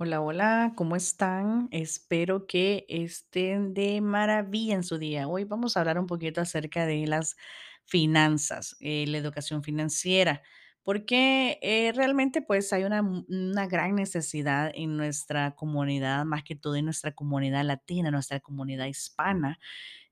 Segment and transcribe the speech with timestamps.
[0.00, 1.68] Hola, hola, ¿cómo están?
[1.72, 5.26] Espero que estén de maravilla en su día.
[5.28, 7.36] Hoy vamos a hablar un poquito acerca de las
[7.84, 10.42] finanzas, eh, la educación financiera,
[10.84, 16.54] porque eh, realmente pues hay una, mu- una gran necesidad en nuestra comunidad, más que
[16.54, 19.58] todo en nuestra comunidad latina, nuestra comunidad hispana,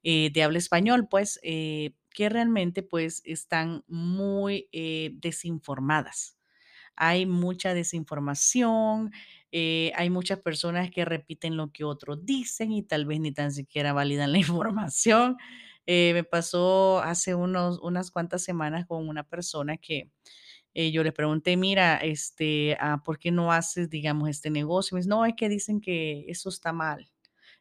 [0.04, 4.68] eh, de habla español, pues que realmente pues están muy
[5.20, 6.35] desinformadas
[6.96, 9.12] hay mucha desinformación,
[9.52, 13.52] eh, hay muchas personas que repiten lo que otros dicen y tal vez ni tan
[13.52, 15.36] siquiera validan la información.
[15.86, 20.10] Eh, me pasó hace unos, unas cuantas semanas con una persona que
[20.74, 24.94] eh, yo le pregunté, mira, este, ah, ¿por qué no haces, digamos, este negocio?
[24.94, 27.10] Me dice, no, es que dicen que eso está mal.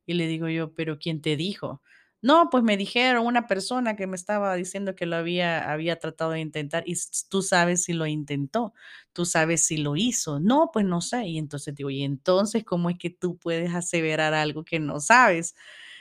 [0.05, 1.81] Y le digo yo, pero ¿quién te dijo?
[2.25, 6.31] No, pues me dijeron una persona que me estaba diciendo que lo había, había tratado
[6.31, 6.95] de intentar y
[7.29, 8.73] tú sabes si lo intentó,
[9.13, 10.39] tú sabes si lo hizo.
[10.39, 11.27] No, pues no sé.
[11.27, 15.53] Y entonces digo, ¿y entonces cómo es que tú puedes aseverar algo que no sabes?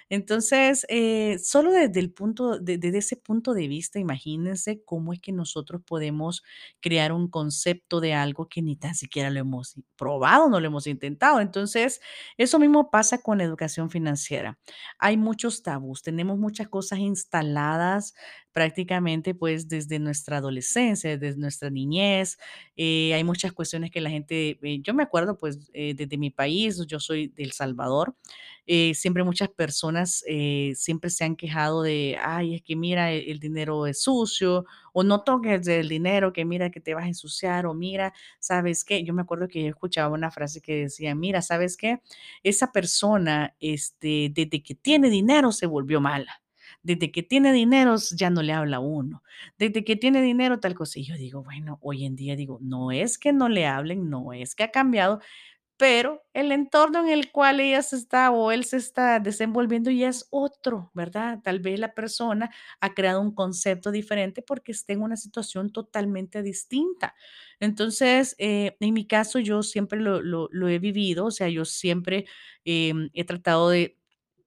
[0.09, 5.21] Entonces, eh, solo desde el punto, de- desde ese punto de vista, imagínense cómo es
[5.21, 6.43] que nosotros podemos
[6.81, 10.87] crear un concepto de algo que ni tan siquiera lo hemos probado, no lo hemos
[10.87, 11.41] intentado.
[11.41, 12.01] Entonces,
[12.37, 14.59] eso mismo pasa con la educación financiera.
[14.99, 18.15] Hay muchos tabús, tenemos muchas cosas instaladas
[18.55, 22.39] prácticamente pues desde nuestra adolescencia, desde nuestra niñez.
[22.77, 26.31] eh, hay muchas cuestiones que la gente, eh, yo me acuerdo pues eh, desde mi
[26.31, 28.17] país, yo soy de El Salvador,
[28.67, 30.25] eh, siempre muchas personas
[30.75, 35.03] siempre se han quejado de, ay, es que mira, el, el dinero es sucio, o
[35.03, 39.03] no toques el dinero, que mira que te vas a ensuciar, o mira, ¿sabes qué?
[39.05, 42.01] Yo me acuerdo que yo escuchaba una frase que decía, mira, ¿sabes qué?
[42.43, 46.44] Esa persona, este, desde que tiene dinero se volvió mala.
[46.85, 49.25] Desde que tiene dinero ya no le habla uno.
[49.59, 51.01] Desde que tiene dinero tal cosa.
[51.01, 54.33] Y yo digo, bueno, hoy en día digo, no es que no le hablen, no
[54.33, 55.21] es que ha cambiado,
[55.77, 60.09] pero el entorno en el cual ella se está o él se está desenvolviendo ya
[60.09, 61.41] es otro, ¿verdad?
[61.43, 62.51] Tal vez la persona
[62.81, 67.15] ha creado un concepto diferente porque está en una situación totalmente distinta.
[67.61, 72.27] Entonces, eh, en mi caso, yo siempre lo he vivido, o sea, yo siempre
[72.65, 73.99] em, he tratado de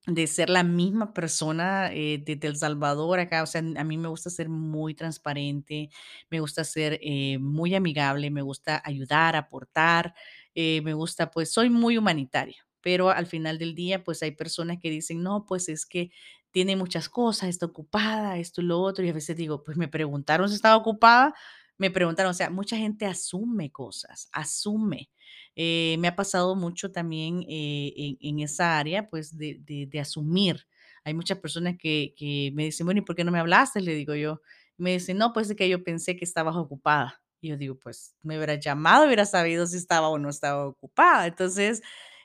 [0.08, 4.08] de ser la misma persona, eh, desde El Salvador acá, o sea, a mí me
[4.08, 5.90] gusta ser muy transparente,
[6.30, 10.16] me gusta ser, eh, muy amigable, me gusta ayudar, aportar,
[10.56, 14.78] eh, me gusta, pues, soy muy humanitaria, pero al final del día, pues, hay personas
[14.82, 16.12] que dicen: "No, pues, es que
[16.52, 19.90] tiene muchas cosas, está ocupada, esto y lo otro", y a veces digo: "Pues, me
[19.90, 21.34] preguntaron si estaba ocupada,
[21.78, 25.10] me preguntaron", o sea, mucha gente asume cosas, asume.
[25.56, 30.00] Eh, me ha pasado mucho también eh, en, en esa área, pues, de, de- de
[30.00, 30.68] asumir.
[31.04, 33.82] Hay muchas personas que, que me dicen, bueno, ¿y por qué no me hablaste?
[33.82, 34.42] Le digo yo.
[34.78, 37.22] Me dicen, no, pues es que yo pensé que estabas ocupada.
[37.42, 41.28] Y yo digo, pues me hubieras llamado, hubiera sabido si estaba o no estaba ocupada.
[41.28, 41.82] Entonces,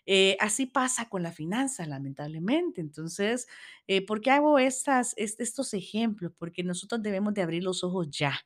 [0.06, 2.80] eh, así pasa con la finanza, lamentablemente.
[2.80, 3.46] Entonces,
[3.86, 6.32] eh, ¿por qué hago estas, est- estos ejemplos?
[6.38, 8.38] Porque nosotros debemos de abrir los ojos ya.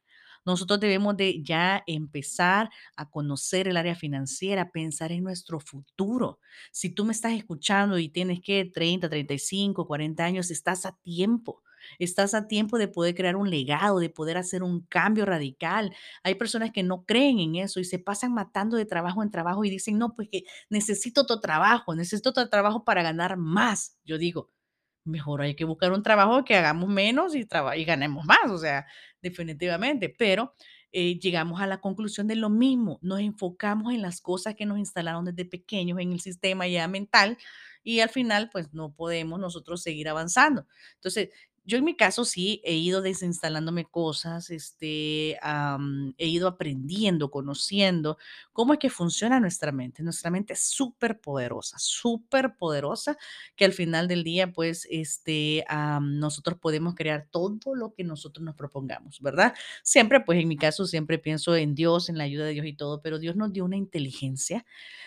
[0.46, 6.38] Nosotros debemos de ya empezar a conocer el área financiera, pensar en nuestro futuro.
[6.72, 10.86] Si tú me estás escuchando y tienes que treinta, treinta y cinco, cuarenta años, estás
[10.86, 11.62] a tiempo.
[11.98, 15.94] Estás a tiempo de poder crear un legado, de poder hacer un cambio radical.
[16.24, 19.64] Hay personas que no creen en eso y se pasan matando de trabajo en trabajo
[19.64, 23.96] y dicen, no, pues que necesito otro trabajo, necesito otro trabajo para ganar más.
[24.04, 24.50] Yo digo,
[25.06, 27.46] mejor hay que buscar un trabajo que hagamos menos y,
[27.76, 28.86] y ganemos más, o sea,
[29.22, 30.54] definitivamente, pero
[30.92, 34.78] eh, llegamos a la conclusión de lo mismo, nos enfocamos en las cosas que nos
[34.78, 37.38] instalaron desde pequeños en el sistema ya mental
[37.82, 40.66] y al final pues no podemos nosotros seguir avanzando.
[40.94, 41.30] Entonces,
[41.66, 48.18] yo en mi caso sí he ido desinstalándome cosas, este, am, he ido aprendiendo, conociendo
[48.52, 50.02] cómo es que funciona nuestra mente.
[50.02, 53.18] Nuestra mente es súper poderosa, súper poderosa
[53.56, 58.44] que al final del día, pues, este, am, nosotros podemos crear todo lo que nosotros
[58.44, 59.54] nos propongamos, ¿verdad?
[59.82, 62.72] Siempre, pues, en mi caso, siempre pienso en Dios, en la ayuda de Dios y
[62.74, 64.64] todo, pero Dios nos dio una inteligencia,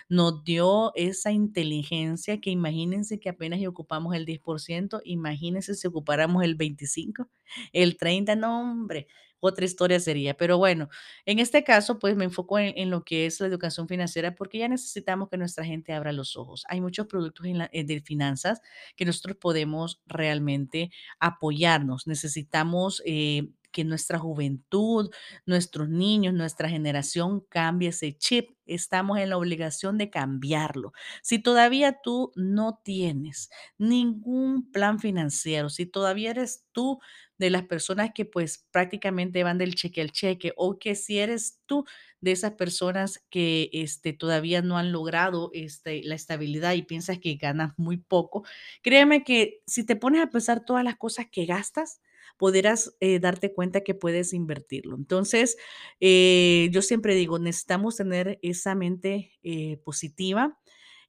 [0.10, 6.49] nos dio esa inteligencia que imagínense que apenas ocupamos el 10%, imagínense si ocupáramos el
[6.56, 7.30] 25,
[7.74, 9.08] el 30, no, hombre,
[9.40, 10.36] otra historia sería.
[10.36, 10.90] Pero bueno,
[11.26, 14.58] en este caso, pues me enfoco en, en lo que es la educación financiera porque
[14.60, 16.64] ya necesitamos que nuestra gente abra los ojos.
[16.70, 18.62] Hay muchos productos en la- eh, de finanzas
[18.96, 22.08] que nosotros podemos realmente apoyarnos.
[22.08, 25.10] Necesitamos eh, que nuestra juventud,
[25.46, 28.52] nuestros niños, nuestra generación cambie ese chip.
[28.66, 30.94] Estamos en la obligación de cambiarlo.
[31.22, 37.00] Si todavía tú no tienes ningún plan financiero, si todavía eres tú
[37.38, 41.60] de las personas que pues prácticamente van del cheque al cheque o que si eres
[41.66, 41.86] tú
[42.22, 47.36] de esas personas que este, todavía no han logrado este, la estabilidad y piensas que
[47.36, 48.44] ganas muy poco,
[48.82, 52.02] créeme que si te pones a pensar todas las cosas que gastas,
[52.40, 54.96] podrás eh, darte cuenta que puedes invertirlo.
[54.96, 55.58] Entonces,
[56.00, 60.58] eh, yo siempre digo, necesitamos tener esa mente eh, positiva.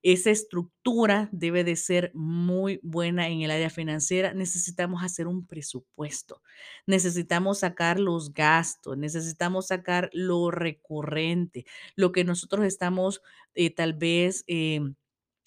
[0.02, 4.32] Esa estructura debe de ser muy buena en el área financiera.
[4.34, 6.42] Necesitamos hacer un presupuesto.
[6.86, 8.96] Necesitamos sacar los gastos.
[8.96, 11.66] Necesitamos sacar lo recurrente,
[11.96, 13.22] lo que nosotros estamos
[13.54, 14.94] eh, tal vez em,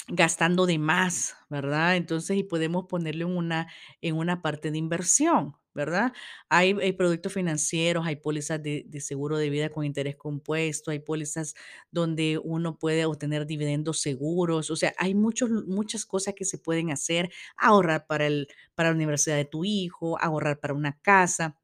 [0.07, 1.95] gastando de más, ¿verdad?
[1.95, 3.67] Entonces, y podemos ponerlo en una,
[4.01, 6.11] en una parte de inversión, ¿verdad?
[6.49, 10.99] Hay, hay productos financieros, hay pólizas de, de seguro de vida con interés compuesto, hay
[10.99, 11.55] pólizas
[11.91, 16.91] donde uno puede obtener dividendos seguros, o sea, hay muchos, muchas cosas que se pueden
[16.91, 21.57] hacer, ahorrar para el, para la universidad de tu hijo, ahorrar para una casa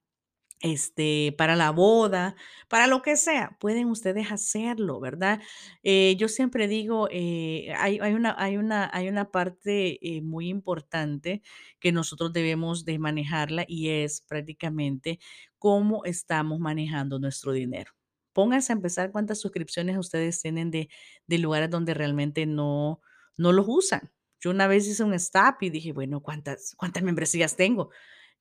[0.62, 2.36] este, para la boda,
[2.68, 5.42] para lo que sea, pueden ustedes hacerlo, ¿verdad?
[5.84, 10.50] Eh, yo siempre digo, eh, hay, hay una, hay, una, hay una parte eh, muy
[10.50, 11.42] importante
[11.80, 15.20] que nosotros debemos de manejarla y es prácticamente
[15.58, 17.92] cómo estamos manejando nuestro dinero.
[18.34, 20.90] Pónganse a empezar cuántas suscripciones ustedes tienen de,
[21.28, 23.02] de lugares donde realmente no,
[23.38, 24.12] no los usan.
[24.42, 27.90] Yo una vez hice un stop y dije, bueno, ¿cuántas, cuántas membresías tengo?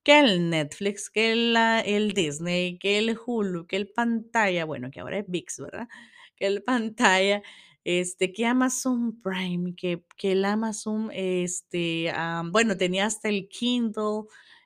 [0.05, 5.19] Que el Netflix, que el Disney, que el Hulu, que el Pantalla, bueno, que ahora
[5.19, 5.87] es ViX, ¿verdad?
[6.37, 7.43] Que el Pantalla,
[7.83, 14.23] este, que Amazon Prime, que que el Amazon, este, am, bueno, tenía hasta el Kindle,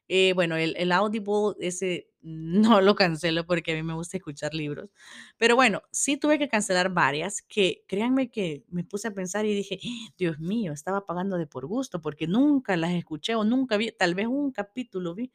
[0.07, 4.53] eh, bueno, el el Audible, ese no lo cancelo porque a mí me gusta escuchar
[4.53, 4.89] libros.
[5.37, 9.53] Pero bueno, sí tuve que cancelar varias que créanme que me puse a pensar y
[9.55, 9.79] dije:
[10.17, 14.15] "Dios mío, estaba pagando de por gusto", porque nunca las escuché o nunca vi, tal
[14.15, 15.31] vez un capítulo vi,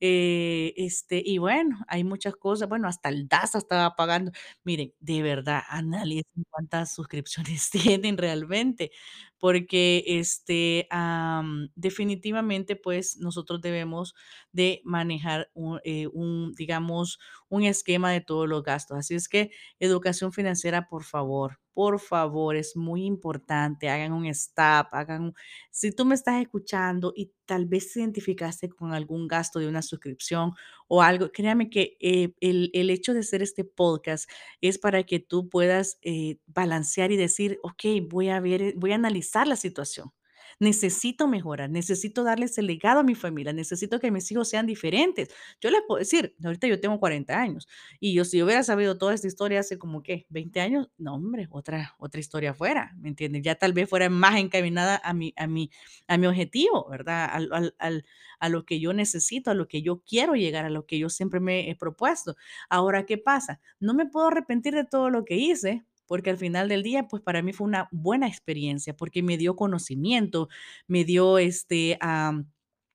[0.00, 4.30] eh, este, y bueno, hay muchas cosas, bueno, hasta el DAZA estaba pagando.
[4.64, 7.70] Miren, de verdad, analicen cuántas suscripciones
[8.02, 8.90] tienen realmente,
[9.38, 14.14] porque este, am, definitivamente, pues nosotros debemos
[14.52, 17.18] de manejar un, eh, un, digamos,
[17.48, 18.98] un esquema de todos los gastos.
[18.98, 23.88] Así es que educación financiera, por favor, por favor, es muy importante.
[23.88, 25.32] Hagan un stop, hagan
[25.70, 29.82] si tú me estás escuchando y tal vez te identificaste con algún gasto de una
[29.82, 30.52] suscripción
[30.88, 34.28] o algo, créame que eh, el, el hecho de hacer este podcast
[34.60, 38.96] es para que tú puedas eh, balancear y decir, ok, voy a ver, voy a
[38.96, 40.12] analizar la situación.
[40.60, 45.28] Necesito mejorar, necesito darles el legado a mi familia, necesito que mis hijos sean diferentes.
[45.60, 47.68] Yo les puedo decir, ahorita yo tengo 40 años
[48.00, 51.46] y yo si hubiera sabido toda esta historia hace como que 20 años, no hombre,
[51.50, 53.42] otra, otra historia fuera, ¿me entiendes?
[53.42, 55.70] Ya tal vez fuera más encaminada a mi, a mi,
[56.08, 57.28] a mi objetivo, ¿verdad?
[57.32, 58.04] Al, al-
[58.40, 61.08] a lo que yo necesito, a lo que yo quiero llegar, a lo que yo
[61.08, 62.36] siempre me he propuesto.
[62.68, 63.60] Ahora, ¿qué pasa?
[63.80, 65.84] No me puedo arrepentir de todo lo que hice.
[66.08, 69.54] Porque al final del día, pues para mí fue una buena experiencia, porque me dio
[69.54, 70.48] conocimiento,
[70.88, 72.50] me dio este, am,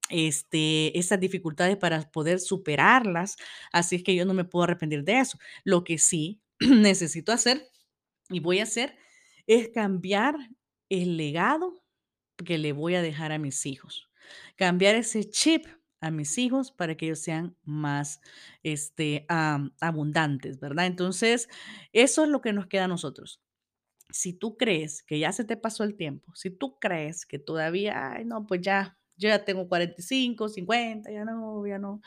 [0.09, 3.37] este, esas dificultades para poder superarlas.
[3.71, 5.37] Así es que yo no me puedo arrepentir de eso.
[5.63, 7.69] Lo que sí necesito hacer
[8.29, 8.97] y voy a hacer
[9.47, 10.35] es cambiar
[10.89, 11.83] el legado
[12.43, 14.09] que le voy a dejar a mis hijos.
[14.55, 15.67] Cambiar ese chip
[16.03, 18.19] a mis hijos para que ellos sean más
[18.61, 19.25] este,
[19.79, 20.85] abundantes, ¿verdad?
[20.85, 21.47] Entonces,
[21.93, 23.41] eso es lo que nos queda a nosotros.
[24.09, 28.11] Si tú crees que ya se te pasó el tiempo, si tú crees que todavía,
[28.11, 32.01] ay, no, pues ya, yo ya tengo 45, 50, ya no, ya no.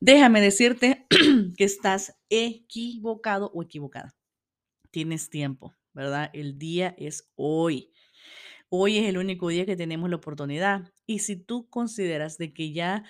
[0.00, 1.06] Déjame decirte
[1.56, 4.14] que estás equivocado o equivocada.
[4.90, 6.28] Tienes tiempo, ¿verdad?
[6.34, 7.90] El día es hoy.
[8.76, 10.92] Hoy es el único día que tenemos la oportunidad.
[11.06, 13.04] Y si tú consideras de que ya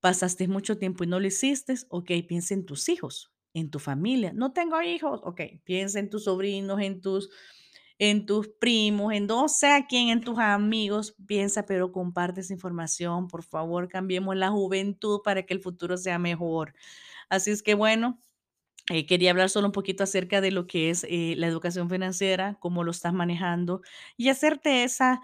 [0.00, 4.32] pasaste mucho tiempo y no lo hiciste, ok, piensa en tus hijos, en tu familia.
[4.34, 7.30] No tengo hijos, ok, piensa en tus sobrinos, en tus
[7.98, 13.26] en tus primos, en no sé quién, en tus amigos, piensa, pero comparte esa información.
[13.26, 16.74] Por favor, cambiemos la juventud para que el futuro sea mejor.
[17.30, 18.20] Así es que bueno,
[18.90, 22.56] eh, quería hablar solo un poquito acerca de lo que es eh, la educación financiera,
[22.60, 23.82] cómo lo estás manejando
[24.16, 25.20] y hacerte esa,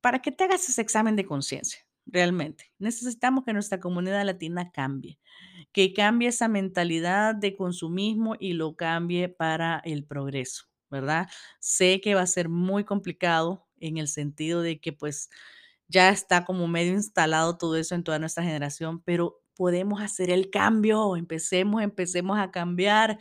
[0.00, 1.80] para que te hagas ese examen de conciencia.
[2.06, 5.18] Realmente, necesitamos que nuestra comunidad latina cambie,
[5.72, 11.28] que cambie esa mentalidad de consumismo y lo cambie para el progreso, ¿verdad?
[11.60, 15.30] Sé que va a ser muy complicado en el sentido de que pues
[15.88, 20.48] ya está como medio instalado todo eso en toda nuestra generación, pero podemos hacer el
[20.48, 23.18] cambio, empecemos, empecemos a cambiar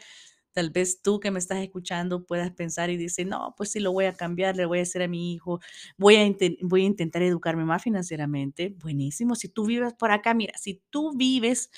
[0.58, 3.92] Tal vez tú que me estás escuchando puedas pensar y decir, no, pues sí lo
[3.92, 5.60] voy a cambiar, le voy a hacer a mi hijo,
[6.00, 8.74] voy a, voy a intentar educarme más financieramente.
[8.80, 9.36] Buenísimo.
[9.36, 11.70] Si tú vives por acá, mira, si tú vives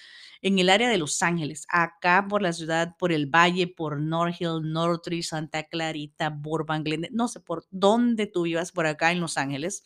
[0.41, 4.39] en el área de Los Ángeles, acá por la ciudad, por el valle, por North
[4.39, 9.19] Hill, Northridge, Santa Clarita, Burbank, Glendale, no sé por dónde tú vivas por acá en
[9.19, 9.83] Los Ángeles.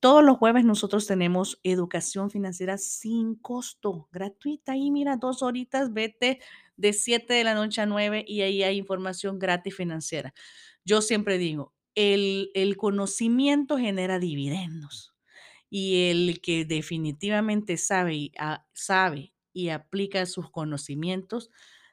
[0.00, 4.72] Todos los jueves nosotros tenemos educación financiera sin costo, gratuita.
[4.72, 6.40] Ahí mira, dos horitas, vete
[6.76, 10.34] de 7 de la noche a 9 y ahí hay información gratis financiera.
[10.84, 15.14] Yo siempre digo, el, el conocimiento genera dividendos
[15.70, 21.50] y el que definitivamente sabe y, a- sabe y aplica sus conocimientos,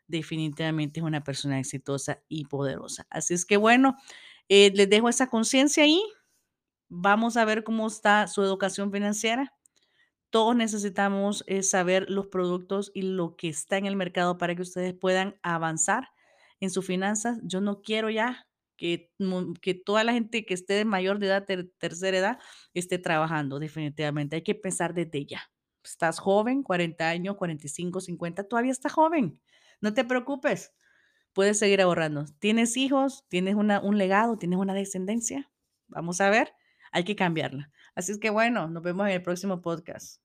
[0.08, 3.08] definitivamente es una persona exitosa y poderosa.
[3.10, 3.98] Así es que bueno,
[4.50, 6.02] eh, les dejo esa conciencia ahí
[6.98, 9.54] Vamos a ver cómo está su educación financiera.
[10.30, 14.62] Todos necesitamos eh, saber los productos y lo que está en el mercado para que
[14.64, 16.10] ustedes puedan avanzar
[16.60, 17.40] en sus finanzas.
[17.44, 18.48] Yo no quiero ya
[18.78, 19.12] que,
[19.62, 22.40] que toda la gente que esté de mayor de edad, ter- tercera edad,
[22.74, 23.60] esté trabajando.
[23.60, 25.42] Definitivamente hay que pensar desde ya.
[25.84, 29.42] Estás joven, 40 años, 45, 50, todavía estás joven.
[29.82, 30.74] No te preocupes,
[31.34, 32.26] puedes seguir ahorrando.
[32.40, 33.26] ¿Tienes hijos?
[33.30, 34.38] ¿Tienes una, un legado?
[34.38, 35.52] ¿Tienes una descendencia?
[35.88, 36.54] Vamos a ver,
[36.96, 37.72] hay que cambiarla.
[37.96, 40.25] Así es que bueno, nos vemos en el próximo podcast.